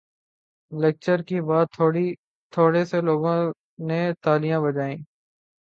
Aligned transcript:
lecture 0.71 1.21
کے 1.27 1.41
بات 1.41 1.67
تھورے 2.53 2.83
سے 2.85 3.01
لوگوں 3.01 3.35
نے 3.87 4.01
تالیاں 4.23 4.59
بجائی 4.61 4.95